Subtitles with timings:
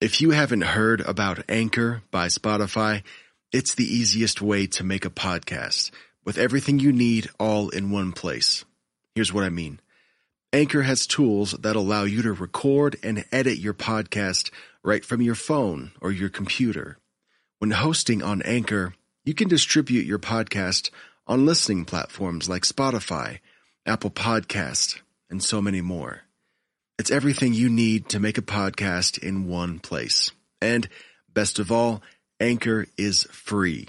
[0.00, 3.02] If you haven't heard about Anchor by Spotify,
[3.50, 5.90] it's the easiest way to make a podcast
[6.24, 8.64] with everything you need all in one place.
[9.16, 9.80] Here's what I mean.
[10.52, 14.52] Anchor has tools that allow you to record and edit your podcast
[14.84, 16.98] right from your phone or your computer.
[17.58, 18.94] When hosting on Anchor,
[19.24, 20.90] you can distribute your podcast
[21.26, 23.40] on listening platforms like Spotify,
[23.84, 26.27] Apple Podcast, and so many more.
[26.98, 30.32] It's everything you need to make a podcast in one place.
[30.60, 30.88] And
[31.32, 32.02] best of all,
[32.40, 33.86] Anchor is free.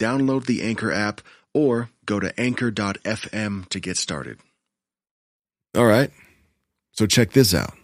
[0.00, 1.20] Download the Anchor app
[1.52, 4.38] or go to anchor.fm to get started.
[5.76, 6.10] All right,
[6.92, 7.74] so check this out.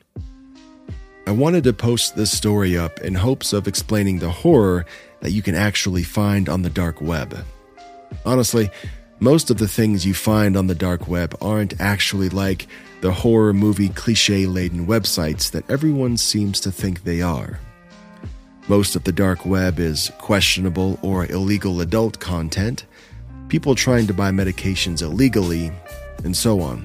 [1.27, 4.85] I wanted to post this story up in hopes of explaining the horror
[5.21, 7.45] that you can actually find on the dark web.
[8.27, 8.71] Honestly,
[9.21, 12.67] most of the things you find on the dark web aren't actually like
[13.01, 17.59] the horror movie cliche laden websites that everyone seems to think they are.
[18.69, 22.85] Most of the dark web is questionable or illegal adult content,
[23.49, 25.73] people trying to buy medications illegally,
[26.25, 26.85] and so on.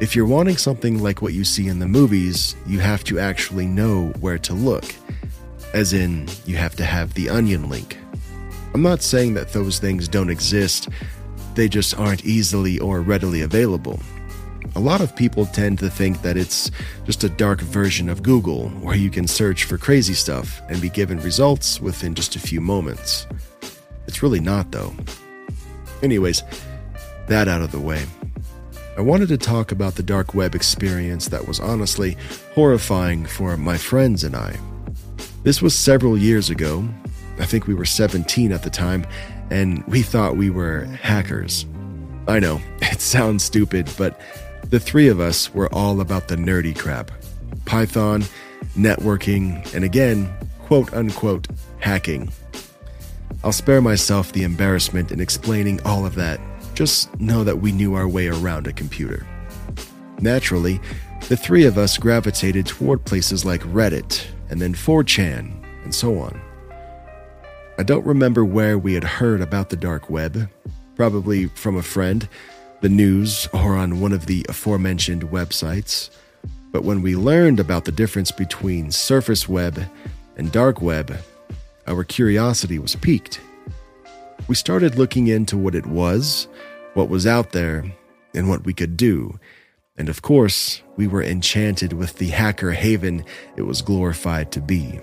[0.00, 3.66] If you're wanting something like what you see in the movies, you have to actually
[3.66, 4.84] know where to look.
[5.74, 7.98] As in, you have to have the onion link.
[8.72, 10.88] I'm not saying that those things don't exist,
[11.54, 13.98] they just aren't easily or readily available.
[14.78, 16.70] A lot of people tend to think that it's
[17.04, 20.88] just a dark version of Google, where you can search for crazy stuff and be
[20.88, 23.26] given results within just a few moments.
[24.06, 24.94] It's really not, though.
[26.00, 26.44] Anyways,
[27.26, 28.06] that out of the way.
[28.96, 32.16] I wanted to talk about the dark web experience that was honestly
[32.54, 34.56] horrifying for my friends and I.
[35.42, 36.88] This was several years ago.
[37.40, 39.04] I think we were 17 at the time,
[39.50, 41.66] and we thought we were hackers.
[42.28, 44.20] I know, it sounds stupid, but
[44.64, 47.10] the three of us were all about the nerdy crap
[47.64, 48.22] Python,
[48.76, 51.48] networking, and again, quote unquote,
[51.78, 52.30] hacking.
[53.44, 56.40] I'll spare myself the embarrassment in explaining all of that.
[56.74, 59.26] Just know that we knew our way around a computer.
[60.20, 60.80] Naturally,
[61.28, 66.40] the three of us gravitated toward places like Reddit, and then 4chan, and so on.
[67.78, 70.50] I don't remember where we had heard about the dark web,
[70.96, 72.28] probably from a friend,
[72.80, 76.10] the news, or on one of the aforementioned websites.
[76.70, 79.82] But when we learned about the difference between surface web
[80.36, 81.16] and dark web,
[81.86, 83.40] our curiosity was piqued.
[84.46, 86.46] We started looking into what it was,
[86.94, 87.84] what was out there,
[88.34, 89.38] and what we could do.
[89.96, 93.24] And of course, we were enchanted with the hacker haven
[93.56, 95.00] it was glorified to be.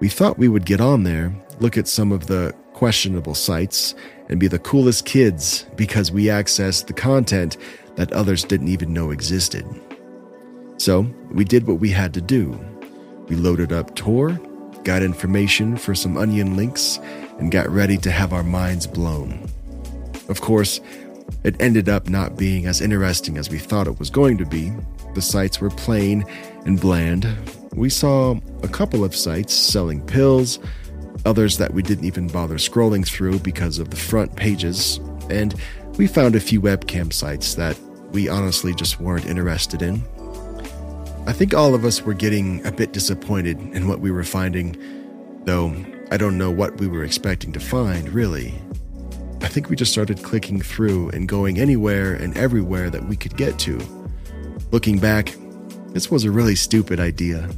[0.00, 3.96] We thought we would get on there, look at some of the questionable sites,
[4.28, 7.56] and be the coolest kids because we accessed the content
[7.96, 9.66] that others didn't even know existed.
[10.76, 11.00] So,
[11.32, 12.56] we did what we had to do.
[13.26, 14.40] We loaded up Tor,
[14.84, 17.00] got information for some onion links,
[17.40, 19.50] and got ready to have our minds blown.
[20.28, 20.80] Of course,
[21.42, 24.72] it ended up not being as interesting as we thought it was going to be.
[25.14, 26.24] The sites were plain
[26.64, 27.26] and bland.
[27.72, 30.60] We saw a couple of sites selling pills,
[31.24, 34.98] others that we didn't even bother scrolling through because of the front pages,
[35.30, 35.54] and
[35.96, 37.78] we found a few webcam sites that
[38.12, 40.02] we honestly just weren't interested in.
[41.26, 44.76] I think all of us were getting a bit disappointed in what we were finding,
[45.44, 45.74] though
[46.10, 48.54] I don't know what we were expecting to find, really.
[49.42, 53.36] I think we just started clicking through and going anywhere and everywhere that we could
[53.36, 53.78] get to.
[54.70, 55.34] Looking back,
[55.88, 57.48] this was a really stupid idea.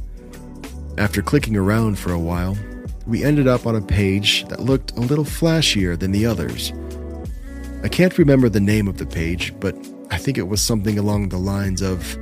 [0.97, 2.57] After clicking around for a while,
[3.07, 6.71] we ended up on a page that looked a little flashier than the others.
[7.83, 9.75] I can't remember the name of the page, but
[10.11, 12.17] I think it was something along the lines of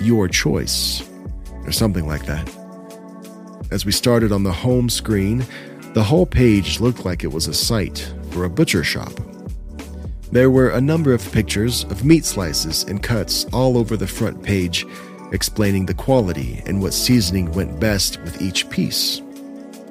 [0.00, 1.02] Your Choice,
[1.64, 2.48] or something like that.
[3.70, 5.44] As we started on the home screen,
[5.94, 9.12] the whole page looked like it was a site for a butcher shop.
[10.30, 14.42] There were a number of pictures of meat slices and cuts all over the front
[14.42, 14.86] page,
[15.32, 19.20] explaining the quality and what seasoning went best with each piece.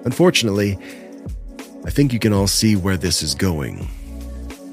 [0.06, 0.78] Unfortunately,
[1.86, 3.88] I think you can all see where this is going.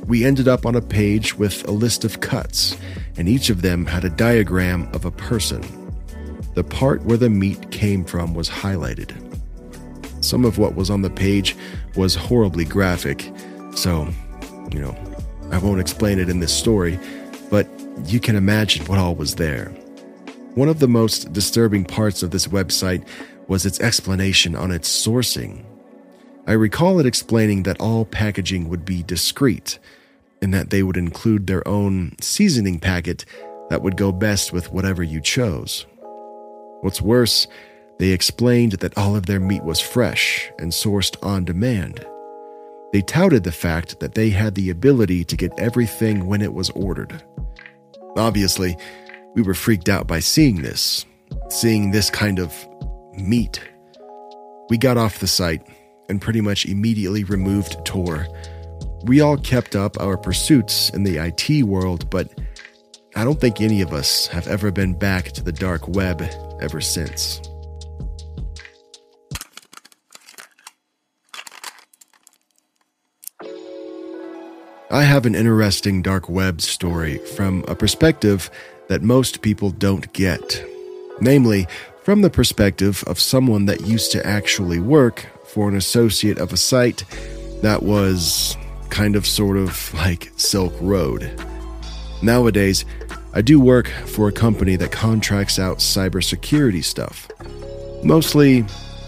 [0.07, 2.77] We ended up on a page with a list of cuts,
[3.17, 5.63] and each of them had a diagram of a person.
[6.59, 9.13] the part where the meat came from was highlighted.
[10.25, 11.55] Some of what was on the page
[11.95, 13.31] was horribly graphic,
[13.77, 14.09] so,
[14.73, 14.97] you know,
[15.53, 16.99] I won't explain it in this story,
[17.49, 17.69] but
[18.07, 19.67] you can imagine what all was there.
[20.57, 23.07] One of the most disturbing parts of this website
[23.49, 25.65] was its explanation on its sourcing.
[26.47, 29.79] I recall it explaining that all packaging would be discreet
[30.41, 33.25] and that they would include their own seasoning packet
[33.71, 35.87] that would go best with whatever you chose.
[36.81, 37.49] What's worse,
[37.99, 42.07] they explained that all of their meat was fresh and sourced on demand.
[42.93, 46.71] They touted the fact that they had the ability to get everything when it was
[46.71, 47.23] ordered.
[48.17, 48.77] Obviously,
[49.35, 51.05] we were freaked out by seeing this,
[51.51, 52.68] seeing this kind of
[53.21, 53.61] meat.
[54.69, 55.63] We got off the site
[56.09, 58.27] and pretty much immediately removed Tor.
[59.05, 62.39] We all kept up our pursuits in the IT world, but
[63.17, 66.23] I don't think any of us have ever been back to the dark web
[66.61, 67.41] ever since.
[74.91, 78.51] I have an interesting dark web story from a perspective
[78.89, 80.65] that most people don't get.
[81.21, 81.67] Namely,
[82.09, 86.57] from the perspective of someone that used to actually work for an associate of a
[86.57, 87.05] site
[87.61, 88.57] that was
[88.89, 91.31] kind of sort of like Silk Road.
[92.23, 92.87] Nowadays,
[93.35, 97.29] I do work for a company that contracts out cybersecurity stuff,
[98.03, 98.65] mostly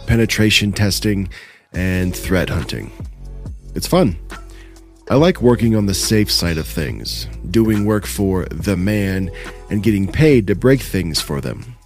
[0.07, 1.31] penetration testing
[1.73, 2.93] and threat hunting.
[3.75, 4.19] It's fun.
[5.09, 9.31] I like working on the safe side of things, doing work for the man,
[9.71, 11.77] and getting paid to break things for them.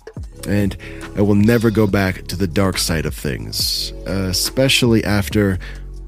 [0.47, 0.77] And
[1.17, 5.59] I will never go back to the dark side of things, especially after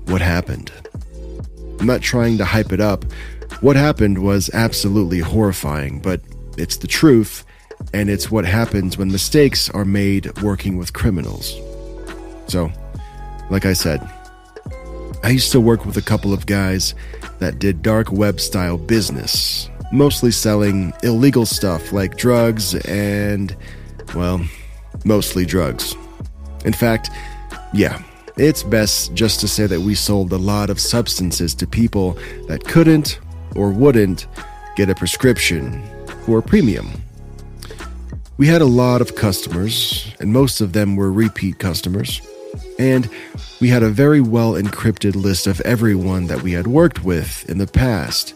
[0.06, 0.70] what happened.
[1.80, 3.04] I'm not trying to hype it up.
[3.60, 6.20] What happened was absolutely horrifying, but
[6.58, 7.44] it's the truth,
[7.92, 11.54] and it's what happens when mistakes are made working with criminals.
[12.46, 12.70] So,
[13.50, 14.00] like I said,
[15.22, 16.94] I used to work with a couple of guys
[17.38, 23.56] that did dark web style business, mostly selling illegal stuff like drugs and,
[24.14, 24.40] well,
[25.04, 25.94] mostly drugs.
[26.64, 27.10] In fact,
[27.72, 28.02] yeah,
[28.36, 32.18] it's best just to say that we sold a lot of substances to people
[32.48, 33.18] that couldn't
[33.54, 34.26] or wouldn't
[34.76, 35.82] get a prescription
[36.24, 36.90] for a premium.
[38.36, 42.20] We had a lot of customers, and most of them were repeat customers.
[42.78, 43.08] And
[43.60, 47.56] we had a very well encrypted list of everyone that we had worked with in
[47.56, 48.34] the past,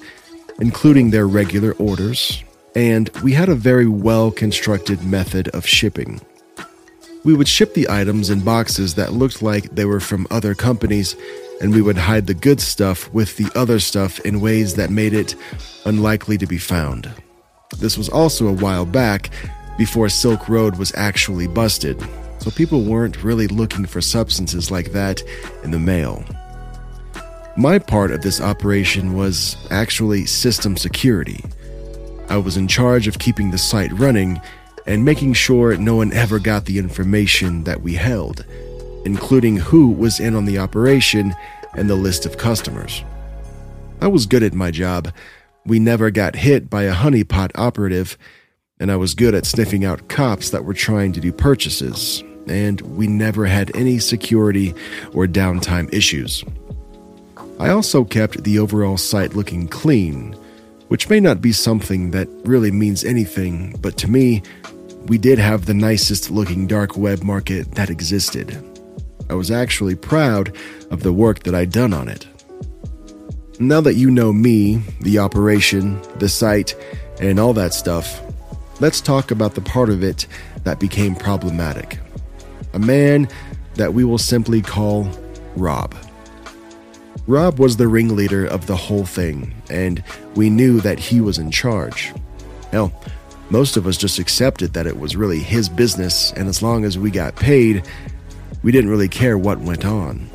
[0.59, 2.43] including their regular orders,
[2.75, 6.21] and we had a very well constructed method of shipping.
[7.25, 11.17] We would ship the items in boxes that looked like they were from other companies,
[11.61, 15.13] and we would hide the good stuff with the other stuff in ways that made
[15.13, 15.35] it
[15.85, 17.13] unlikely to be found.
[17.79, 19.31] This was also a while back,
[19.77, 21.99] before Silk Road was actually busted,
[22.39, 25.23] so people weren't really looking for substances like that
[25.63, 26.25] in the mail.
[27.57, 31.45] My part of this operation was actually system security.
[32.31, 34.41] I was in charge of keeping the site running
[34.87, 38.45] and making sure no one ever got the information that we held,
[39.05, 41.35] including who was in on the operation
[41.75, 43.03] and the list of customers.
[44.01, 45.13] I was good at my job.
[45.67, 48.17] We never got hit by a honeypot operative,
[48.79, 52.81] and I was good at sniffing out cops that were trying to do purchases, and
[52.81, 54.73] we never had any security
[55.13, 56.45] or downtime issues.
[57.59, 60.37] I also kept the overall site looking clean,
[60.91, 64.43] which may not be something that really means anything, but to me,
[65.07, 68.59] we did have the nicest looking dark web market that existed.
[69.29, 70.57] I was actually proud
[70.91, 72.27] of the work that I'd done on it.
[73.61, 76.75] Now that you know me, the operation, the site,
[77.21, 78.21] and all that stuff,
[78.81, 80.27] let's talk about the part of it
[80.65, 82.01] that became problematic
[82.73, 83.29] a man
[83.75, 85.09] that we will simply call
[85.57, 85.95] Rob.
[87.31, 90.03] Rob was the ringleader of the whole thing, and
[90.35, 92.13] we knew that he was in charge.
[92.73, 92.93] Hell,
[93.51, 96.99] most of us just accepted that it was really his business, and as long as
[96.99, 97.87] we got paid,
[98.65, 100.29] we didn't really care what went on.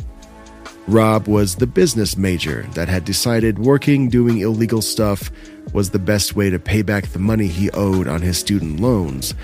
[0.87, 5.29] Rob was the business major that had decided working doing illegal stuff
[5.73, 9.35] was the best way to pay back the money he owed on his student loans,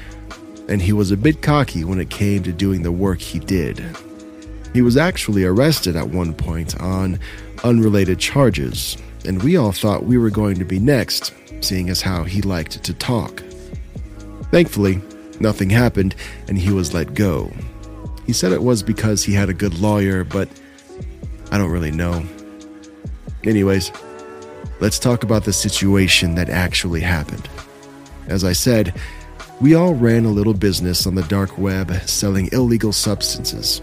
[0.69, 3.83] and he was a bit cocky when it came to doing the work he did.
[4.73, 7.19] He was actually arrested at one point on
[7.63, 12.23] unrelated charges, and we all thought we were going to be next, seeing as how
[12.23, 13.43] he liked to talk.
[14.51, 15.01] Thankfully,
[15.39, 16.15] nothing happened
[16.47, 17.51] and he was let go.
[18.25, 20.47] He said it was because he had a good lawyer, but
[21.51, 22.23] I don't really know.
[23.43, 23.91] Anyways,
[24.79, 27.49] let's talk about the situation that actually happened.
[28.27, 28.93] As I said,
[29.59, 33.79] We all ran a little business on the dark web selling illegal substances.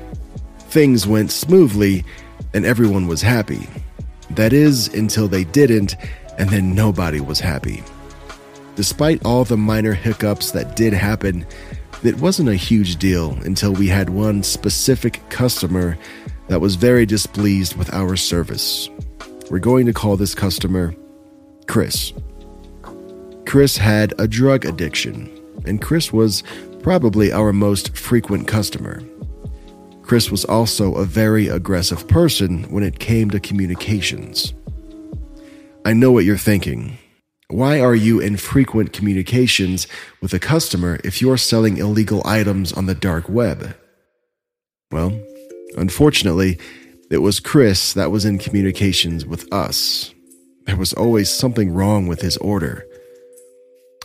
[0.69, 2.05] Things went smoothly
[2.55, 3.69] and everyone was happy.
[4.31, 5.97] That is, until they didn't,
[6.39, 7.83] and then nobody was happy.
[8.77, 11.47] Despite all the minor hiccups that did happen,
[12.05, 15.99] it wasn't a huge deal until we had one specific customer
[16.49, 18.89] that was very displeased with our service.
[19.51, 20.95] We're going to call this customer
[21.67, 22.13] Chris.
[23.47, 25.31] Chris had a drug addiction,
[25.65, 26.45] and Chris was
[26.83, 29.03] probably our most frequent customer.
[30.09, 34.55] Chris was also a very aggressive person when it came to communications.
[35.85, 36.97] I know what you're thinking.
[37.49, 39.87] Why are you in frequent communications
[40.23, 43.77] with a customer if you're selling illegal items on the dark web?
[44.91, 45.13] Well,
[45.77, 46.59] unfortunately,
[47.11, 50.15] it was Chris that was in communications with us.
[50.65, 52.87] There was always something wrong with his order.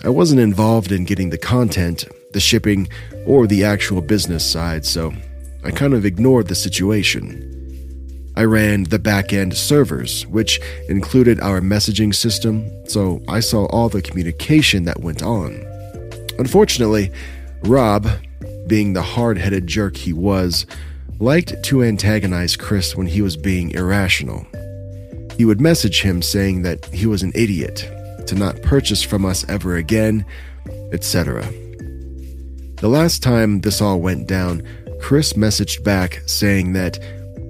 [0.03, 2.89] I wasn't involved in getting the content, the shipping,
[3.25, 5.13] or the actual business side, so
[5.65, 7.49] I kind of ignored the situation.
[8.35, 13.89] I ran the back end servers, which included our messaging system, so I saw all
[13.89, 15.63] the communication that went on.
[16.39, 17.11] Unfortunately,
[17.63, 18.07] Rob,
[18.67, 20.65] being the hard headed jerk he was,
[21.19, 24.45] liked to antagonize Chris when he was being irrational.
[25.37, 27.89] He would message him saying that he was an idiot,
[28.27, 30.25] to not purchase from us ever again,
[30.91, 31.43] etc.
[32.77, 34.63] The last time this all went down,
[35.03, 36.97] Chris messaged back saying that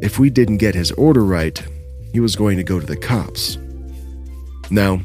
[0.01, 1.63] if we didn't get his order right,
[2.11, 3.59] he was going to go to the cops.
[4.71, 5.01] Now,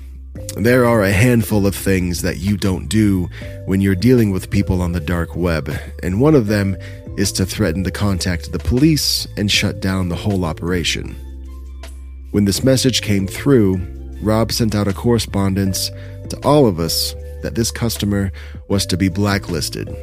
[0.56, 3.28] there are a handful of things that you don't do
[3.66, 5.70] when you're dealing with people on the dark web,
[6.02, 6.74] and one of them
[7.18, 11.14] is to threaten to contact the police and shut down the whole operation.
[12.30, 13.76] When this message came through,
[14.22, 15.90] Rob sent out a correspondence
[16.30, 18.32] to all of us that this customer
[18.68, 19.94] was to be blacklisted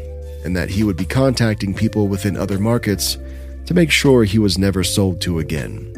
[0.45, 3.17] and that he would be contacting people within other markets
[3.65, 5.91] to make sure he was never sold to again.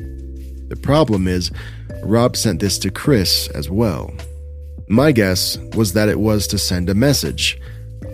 [0.70, 1.52] The problem is,
[2.04, 4.14] Rob sent this to Chris as well.
[4.88, 7.60] My guess was that it was to send a message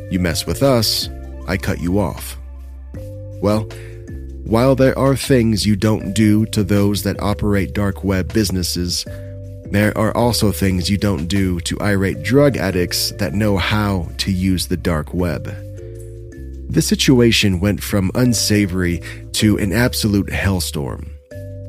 [0.10, 1.10] You mess with us,
[1.48, 2.38] I cut you off.
[3.42, 3.68] Well,
[4.44, 9.06] while there are things you don't do to those that operate dark web businesses,
[9.72, 14.32] there are also things you don't do to irate drug addicts that know how to
[14.32, 15.48] use the dark web.
[16.74, 19.00] The situation went from unsavory
[19.34, 21.08] to an absolute hellstorm.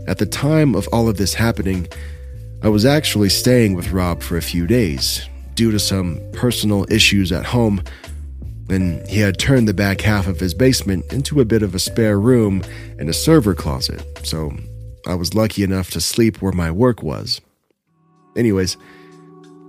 [0.08, 1.88] At the time of all of this happening,
[2.62, 7.32] I was actually staying with Rob for a few days due to some personal issues
[7.32, 7.82] at home,
[8.70, 11.78] and he had turned the back half of his basement into a bit of a
[11.78, 12.64] spare room
[12.98, 14.56] and a server closet, so
[15.06, 17.42] I was lucky enough to sleep where my work was.
[18.36, 18.78] Anyways,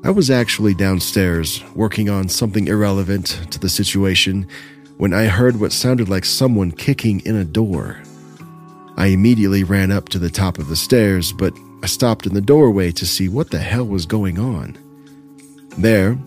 [0.06, 4.48] I was actually downstairs working on something irrelevant to the situation
[4.98, 8.02] when I heard what sounded like someone kicking in a door.
[8.98, 12.42] I immediately ran up to the top of the stairs, but I stopped in the
[12.42, 14.78] doorway to see what the hell was going on.
[15.78, 16.18] There,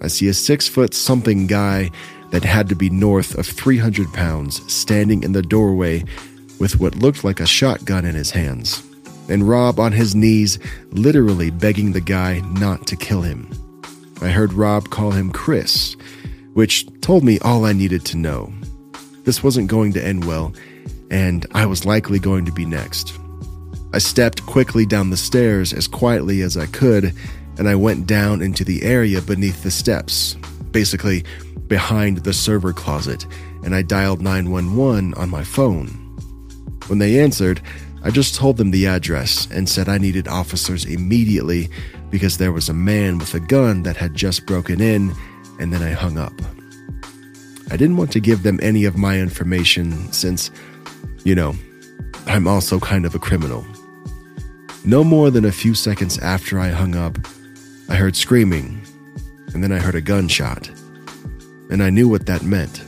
[0.00, 1.90] I see a six foot something guy
[2.30, 6.04] that had to be north of 300 pounds standing in the doorway
[6.58, 8.82] with what looked like a shotgun in his hands,
[9.28, 10.58] and Rob on his knees,
[10.90, 13.50] literally begging the guy not to kill him.
[14.20, 15.96] I heard Rob call him Chris,
[16.58, 18.52] which told me all I needed to know.
[19.22, 20.52] This wasn't going to end well,
[21.08, 23.16] and I was likely going to be next.
[23.92, 27.14] I stepped quickly down the stairs as quietly as I could,
[27.58, 30.34] and I went down into the area beneath the steps,
[30.72, 31.22] basically
[31.68, 33.24] behind the server closet,
[33.62, 35.86] and I dialed 911 on my phone.
[36.88, 37.60] When they answered,
[38.02, 41.68] I just told them the address and said I needed officers immediately
[42.10, 45.14] because there was a man with a gun that had just broken in
[45.58, 46.32] and then I hung up.
[47.70, 50.50] I didn't want to give them any of my information since,
[51.24, 51.54] you know,
[52.26, 53.66] I'm also kind of a criminal.
[54.84, 57.18] No more than a few seconds after I hung up,
[57.88, 58.80] I heard screaming,
[59.52, 60.70] and then I heard a gunshot,
[61.70, 62.82] and I knew what that meant.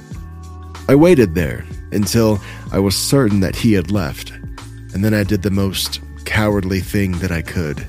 [0.88, 2.40] I waited there until
[2.72, 4.30] I was certain that he had left,
[4.94, 7.86] and then I did the most cowardly thing that I could.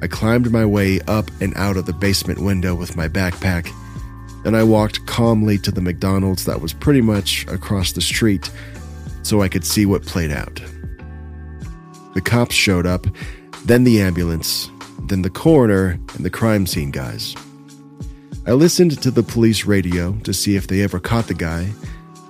[0.00, 3.68] I climbed my way up and out of the basement window with my backpack,
[4.44, 8.50] and I walked calmly to the McDonald's that was pretty much across the street
[9.22, 10.62] so I could see what played out.
[12.14, 13.06] The cops showed up,
[13.64, 14.70] then the ambulance,
[15.08, 17.34] then the coroner and the crime scene guys.
[18.46, 21.70] I listened to the police radio to see if they ever caught the guy.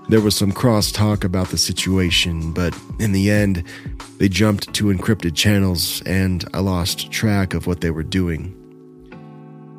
[0.09, 3.63] There was some cross-talk about the situation, but in the end,
[4.17, 8.55] they jumped to encrypted channels and I lost track of what they were doing.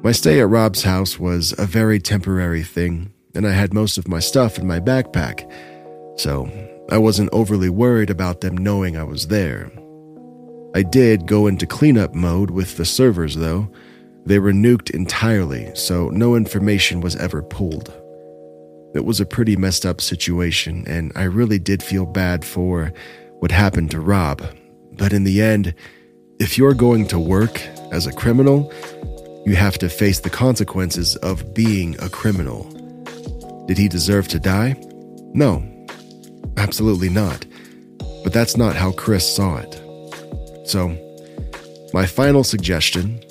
[0.04, 4.08] My stay at Rob's house was a very temporary thing, and I had most of
[4.08, 5.52] my stuff in my backpack,
[6.20, 6.48] so
[6.92, 9.72] I wasn't overly worried about them knowing I was there.
[10.76, 13.68] I did go into cleanup mode with the servers, though.
[14.26, 17.92] They were nuked entirely, so no information was ever pulled.
[18.96, 22.92] It was a pretty messed up situation, and I really did feel bad for
[23.40, 24.44] what happened to Rob.
[24.94, 25.74] But in the end,
[26.40, 28.74] if you're going to work as a criminal,
[29.46, 32.64] you have to face the consequences of being a criminal.
[33.68, 34.76] Did he deserve to die?
[35.34, 35.64] No,
[36.58, 37.46] absolutely not.
[38.24, 40.68] But that's not how Chris saw it.
[40.68, 40.98] So,
[41.94, 43.22] my final suggestion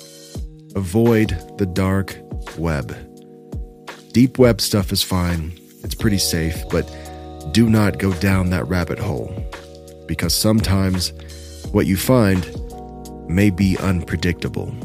[0.75, 2.17] avoid the dark
[2.57, 2.95] web.
[4.19, 6.83] Deep web stuff is fine, it's pretty safe, but
[7.53, 9.33] do not go down that rabbit hole
[10.07, 11.13] because sometimes
[11.71, 12.43] what you find
[13.29, 14.75] may be unpredictable.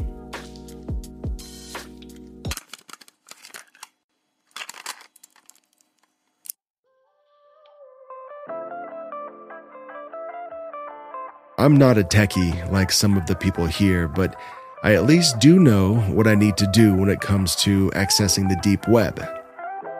[11.57, 14.39] I'm not a techie like some of the people here, but
[14.85, 18.47] I at least do know what I need to do when it comes to accessing
[18.47, 19.15] the deep web.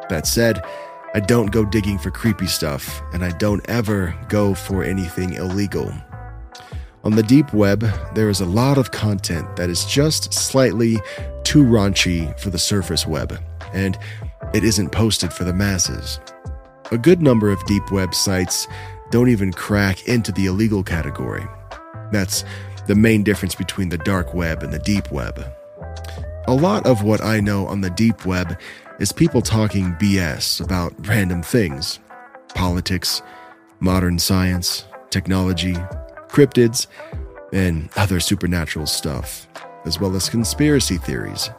[0.10, 0.63] That said,
[1.15, 5.92] I don't go digging for creepy stuff, and I don't ever go for anything illegal.
[7.04, 11.00] On the deep web, there is a lot of content that is just slightly
[11.44, 13.42] too raunchy for the surface web,
[13.74, 13.98] and
[14.54, 16.20] it isn't posted for the masses.
[16.92, 18.68] A good number of deep web sites
[19.10, 21.48] don't even crack into the illegal category.
[22.12, 22.46] That's
[22.88, 25.44] the main difference between the dark web and the deep web.
[26.48, 28.60] A lot of what I know on the deep web
[29.00, 32.00] is people talking BS about random things
[32.54, 33.22] politics,
[33.80, 35.74] modern science, technology,
[36.30, 36.88] cryptids,
[37.51, 39.48] and other supernatural stuff,
[39.86, 41.50] as well as conspiracy theories.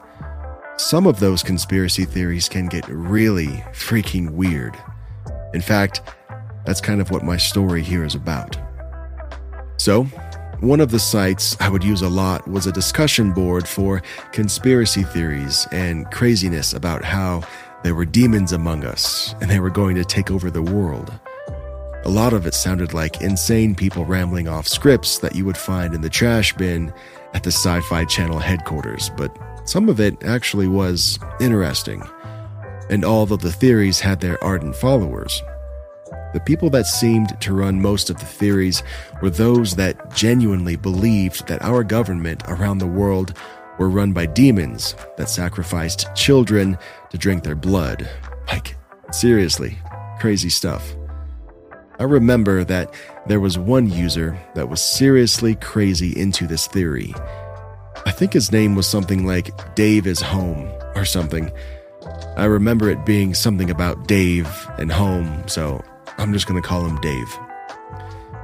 [0.79, 4.77] Some of those conspiracy theories can get really freaking weird.
[5.55, 6.03] In fact,
[6.65, 8.59] that's kind of what my story here is about.
[9.79, 10.07] So,
[10.61, 15.03] one of the sites I would use a lot was a discussion board for conspiracy
[15.03, 17.43] theories and craziness about how
[17.83, 21.13] there were demons among us and they were going to take over the world.
[22.05, 25.93] A lot of it sounded like insane people rambling off scripts that you would find
[25.93, 26.93] in the trash bin
[27.35, 32.03] at the Sci Fi Channel headquarters, but some of it actually was interesting.
[32.89, 35.43] And although the theories had their ardent followers,
[36.37, 38.83] the people that seemed to run most of the theories
[39.23, 43.33] were those that genuinely believed that our government around the world
[43.79, 46.77] were run by demons that sacrificed children
[47.09, 48.07] to drink their blood.
[48.49, 48.77] Like,
[49.13, 49.79] seriously,
[50.19, 50.95] crazy stuff.
[51.99, 52.93] I remember that
[53.27, 57.15] there was one user that was seriously crazy into this theory.
[58.05, 61.51] I think his name was something like Dave is Home or something.
[62.37, 64.47] I remember it being something about Dave
[64.77, 65.83] and home, so
[66.19, 67.39] I'm just going to call him Dave.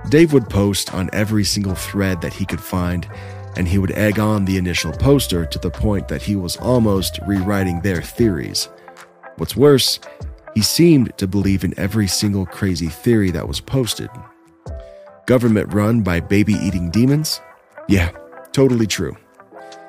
[0.08, 3.08] Dave would post on every single thread that he could find,
[3.56, 7.20] and he would egg on the initial poster to the point that he was almost
[7.26, 8.68] rewriting their theories.
[9.36, 10.00] What's worse,
[10.54, 14.10] he seemed to believe in every single crazy theory that was posted.
[15.26, 17.40] Government run by baby eating demons?
[17.88, 18.10] Yeah,
[18.52, 19.16] totally true.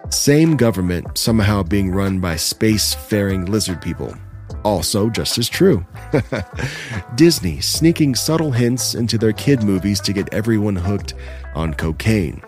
[0.09, 4.15] Same government somehow being run by space faring lizard people
[4.63, 5.86] also just as true.
[7.15, 11.13] Disney sneaking subtle hints into their kid movies to get everyone hooked
[11.56, 12.41] on cocaine.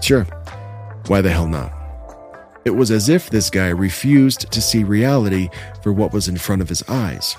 [0.00, 0.24] Sure,
[1.06, 1.72] why the hell not?
[2.64, 5.48] It was as if this guy refused to see reality
[5.82, 7.36] for what was in front of his eyes.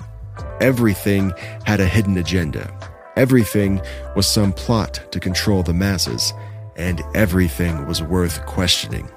[0.60, 1.32] Everything
[1.64, 2.72] had a hidden agenda.
[3.16, 3.80] Everything
[4.16, 6.32] was some plot to control the masses,
[6.76, 9.08] and everything was worth questioning.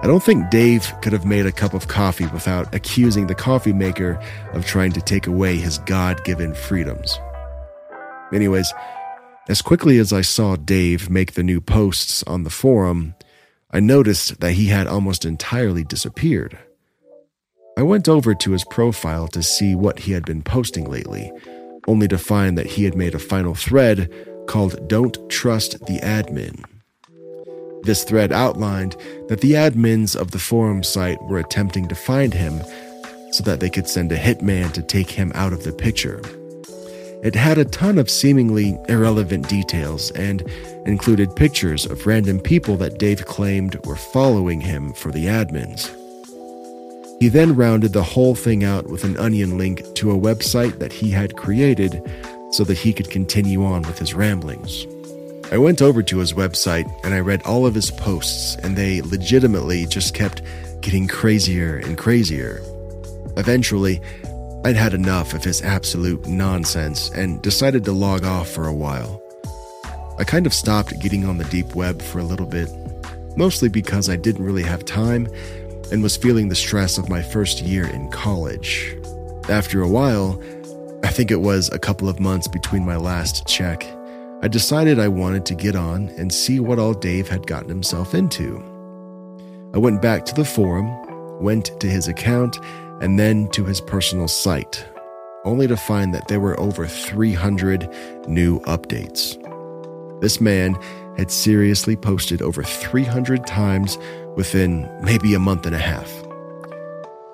[0.00, 3.72] I don't think Dave could have made a cup of coffee without accusing the coffee
[3.72, 7.18] maker of trying to take away his God given freedoms.
[8.32, 8.72] Anyways,
[9.48, 13.16] as quickly as I saw Dave make the new posts on the forum,
[13.72, 16.56] I noticed that he had almost entirely disappeared.
[17.76, 21.32] I went over to his profile to see what he had been posting lately,
[21.88, 24.12] only to find that he had made a final thread
[24.46, 26.64] called Don't Trust the Admin.
[27.82, 28.96] This thread outlined
[29.28, 32.62] that the admins of the forum site were attempting to find him
[33.32, 36.20] so that they could send a hitman to take him out of the picture.
[37.22, 40.42] It had a ton of seemingly irrelevant details and
[40.86, 45.92] included pictures of random people that Dave claimed were following him for the admins.
[47.20, 50.92] He then rounded the whole thing out with an onion link to a website that
[50.92, 52.00] he had created
[52.52, 54.86] so that he could continue on with his ramblings.
[55.50, 59.00] I went over to his website and I read all of his posts, and they
[59.00, 60.42] legitimately just kept
[60.82, 62.60] getting crazier and crazier.
[63.38, 64.02] Eventually,
[64.64, 69.22] I'd had enough of his absolute nonsense and decided to log off for a while.
[70.18, 72.68] I kind of stopped getting on the deep web for a little bit,
[73.36, 75.28] mostly because I didn't really have time
[75.90, 78.94] and was feeling the stress of my first year in college.
[79.48, 80.42] After a while,
[81.02, 83.86] I think it was a couple of months between my last check,
[84.40, 88.14] I decided I wanted to get on and see what all Dave had gotten himself
[88.14, 88.62] into.
[89.74, 92.56] I went back to the forum, went to his account,
[93.00, 94.86] and then to his personal site,
[95.44, 97.92] only to find that there were over 300
[98.28, 99.36] new updates.
[100.20, 100.76] This man
[101.16, 103.98] had seriously posted over 300 times
[104.36, 106.12] within maybe a month and a half.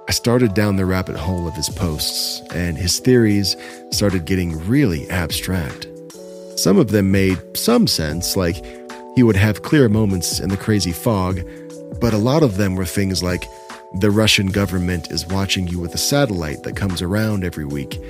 [0.09, 3.59] I started down the rabbit hole of his posts, and his theories
[3.91, 5.87] started getting really abstract.
[6.57, 8.65] Some of them made some sense, like
[9.15, 11.41] he would have clear moments in the crazy fog,
[12.01, 13.45] but a lot of them were things like
[14.01, 18.01] the Russian government is watching you with a satellite that comes around every week,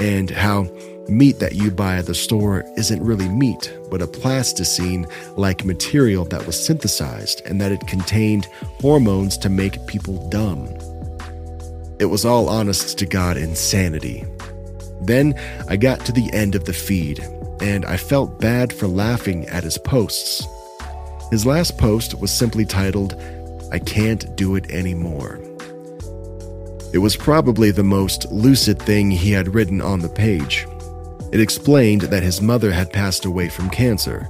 [0.00, 0.66] and how
[1.08, 6.24] meat that you buy at the store isn't really meat, but a plasticine like material
[6.26, 8.46] that was synthesized and that it contained
[8.80, 10.66] hormones to make people dumb.
[11.98, 14.24] It was all honest to God insanity.
[15.02, 15.34] Then
[15.68, 17.22] I got to the end of the feed,
[17.60, 20.46] and I felt bad for laughing at his posts.
[21.30, 23.14] His last post was simply titled,
[23.72, 25.40] I Can't Do It Anymore.
[26.92, 30.66] It was probably the most lucid thing he had written on the page.
[31.32, 34.28] It explained that his mother had passed away from cancer.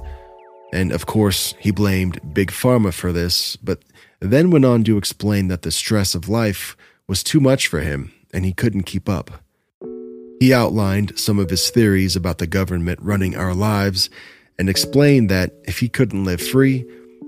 [0.73, 3.83] And of course, he blamed Big Pharma for this, but
[4.19, 6.75] then went on to explain that the stress of life
[7.07, 9.44] was too much for him and he couldn't keep up.
[10.39, 14.09] He outlined some of his theories about the government running our lives
[14.59, 16.85] and explained that if he couldn't live free,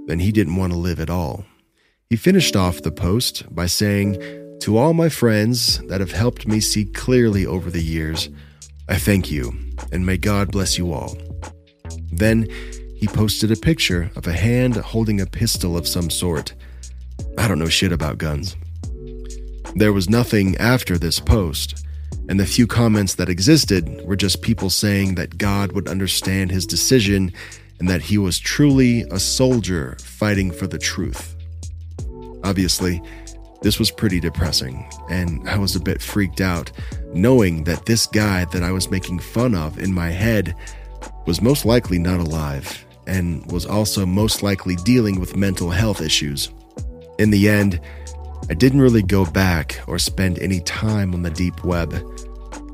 [0.08, 1.46] then he didn't want to live at all.
[2.10, 4.13] He finished off the post by saying,
[4.62, 8.30] To all my friends that have helped me see clearly over the years,
[8.88, 9.54] I thank you,
[9.91, 11.17] and may God bless you all.
[12.12, 12.48] Then
[12.96, 16.54] he posted a picture of a hand holding a pistol of some sort.
[17.38, 18.56] I don't know shit about guns.
[19.76, 21.86] There was nothing after this post,
[22.30, 26.65] and the few comments that existed were just people saying that God would understand his
[26.65, 27.32] decision
[27.80, 31.36] and that he was truly a soldier fighting for the truth.
[32.43, 33.02] Obviously,
[33.62, 36.72] this was pretty depressing, and I was a bit freaked out
[37.13, 40.56] knowing that this guy that I was making fun of in my head
[41.26, 46.50] was most likely not alive and was also most likely dealing with mental health issues.
[47.20, 47.80] In the end,
[48.50, 51.93] I didn't really go back or spend any time on the deep web.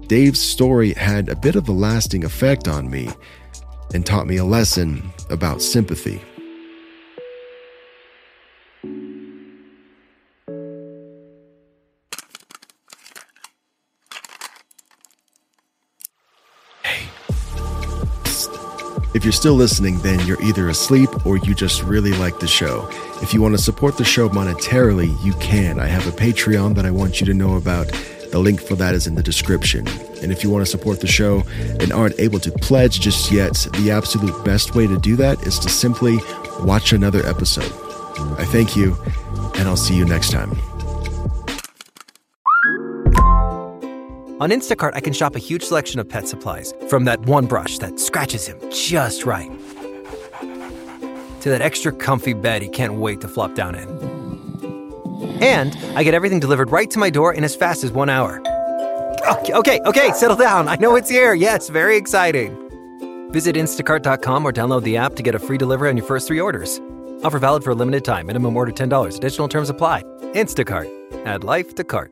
[0.08, 3.10] Dave's story had a bit of a lasting effect on me
[3.94, 6.22] and taught me a lesson about sympathy.
[19.24, 22.90] If you're still listening, then you're either asleep or you just really like the show.
[23.22, 25.80] If you want to support the show monetarily, you can.
[25.80, 27.88] I have a Patreon that I want you to know about.
[28.32, 29.88] The link for that is in the description.
[30.22, 31.44] And if you want to support the show
[31.80, 35.58] and aren't able to pledge just yet, the absolute best way to do that is
[35.60, 36.20] to simply
[36.60, 37.72] watch another episode.
[38.38, 38.98] I thank you,
[39.56, 40.52] and I'll see you next time.
[44.40, 47.78] On Instacart, I can shop a huge selection of pet supplies, from that one brush
[47.78, 49.52] that scratches him just right,
[51.42, 53.88] to that extra comfy bed he can't wait to flop down in.
[55.42, 58.42] And I get everything delivered right to my door in as fast as one hour.
[59.30, 60.68] Okay, okay, okay, settle down.
[60.68, 61.34] I know it's here.
[61.34, 62.58] Yes, very exciting.
[63.32, 66.40] Visit instacart.com or download the app to get a free delivery on your first three
[66.40, 66.80] orders.
[67.24, 68.26] Offer valid for a limited time.
[68.26, 69.18] Minimum order $10.
[69.18, 70.04] Additional terms apply.
[70.34, 70.90] Instacart.
[71.26, 72.12] Add life to cart.